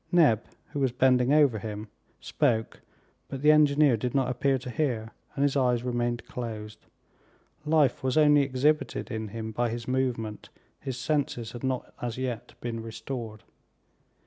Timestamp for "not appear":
4.15-4.57